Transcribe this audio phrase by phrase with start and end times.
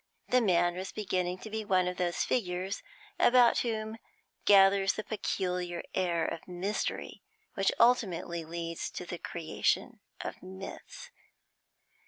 [0.29, 2.81] The man was beginning to be one of those figures
[3.19, 3.99] about whom
[4.45, 7.21] gathers the peculiar air of mystery
[7.53, 11.11] which ultimately leads to the creation of myths.